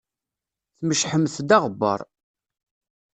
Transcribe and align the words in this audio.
Tmecḥemt-d 0.77 1.49
aɣebbar. 1.57 1.99